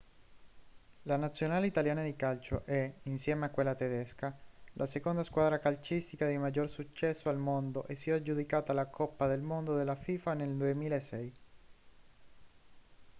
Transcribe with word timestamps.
la 1.03 1.15
nazionale 1.15 1.67
italiana 1.67 2.01
di 2.01 2.15
calcio 2.15 2.65
è 2.65 2.91
insieme 3.03 3.45
a 3.45 3.51
quella 3.51 3.75
tedesca 3.75 4.35
la 4.73 4.87
seconda 4.87 5.21
squadra 5.23 5.59
calcistica 5.59 6.27
di 6.27 6.39
maggior 6.39 6.67
successo 6.71 7.29
al 7.29 7.37
mondo 7.37 7.85
e 7.85 7.93
si 7.93 8.09
è 8.09 8.13
aggiudicata 8.13 8.73
la 8.73 8.87
coppa 8.87 9.27
del 9.27 9.41
mondo 9.43 9.75
della 9.75 9.93
fifa 9.93 10.33
nel 10.33 10.55
2006 10.57 11.33